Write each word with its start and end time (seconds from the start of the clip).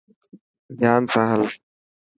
ڌيان 0.79 1.03
سان 1.11 1.25
هل. 1.31 1.43